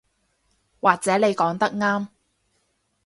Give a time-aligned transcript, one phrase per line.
[0.79, 2.07] 或者你講得啱